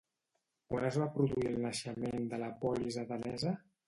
[0.71, 3.55] Quan es va produir el naixement de la polis atenesa?